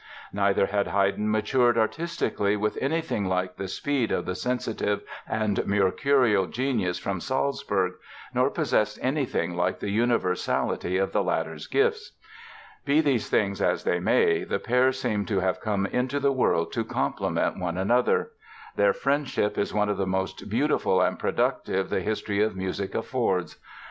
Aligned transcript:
Neither 0.33 0.65
had 0.65 0.87
Haydn 0.87 1.29
matured 1.29 1.77
artistically 1.77 2.55
with 2.55 2.75
anything 2.81 3.25
like 3.25 3.55
the 3.57 3.67
speed 3.67 4.11
of 4.11 4.25
the 4.25 4.33
sensitive 4.33 5.01
and 5.29 5.63
mercurial 5.67 6.47
genius 6.47 6.97
from 6.97 7.19
Salzburg, 7.19 7.93
nor 8.33 8.49
possessed 8.49 8.97
anything 9.03 9.55
like 9.55 9.79
the 9.79 9.91
universality 9.91 10.97
of 10.97 11.11
the 11.11 11.21
latter's 11.21 11.67
gifts. 11.67 12.13
Be 12.83 12.99
these 12.99 13.29
things 13.29 13.61
as 13.61 13.83
they 13.83 13.99
may, 13.99 14.43
the 14.43 14.57
pair 14.57 14.91
seemed 14.91 15.27
to 15.27 15.39
have 15.41 15.59
come 15.61 15.85
into 15.85 16.19
the 16.19 16.31
world 16.31 16.71
to 16.73 16.83
complement 16.83 17.59
one 17.59 17.77
another. 17.77 18.31
Their 18.75 18.93
friendship 18.93 19.55
is 19.55 19.71
one 19.71 19.87
of 19.87 19.97
the 19.97 20.07
most 20.07 20.49
beautiful 20.49 20.99
and 20.99 21.19
productive 21.19 21.91
the 21.91 22.01
history 22.01 22.41
of 22.41 22.55
music 22.55 22.95
affords. 22.95 23.57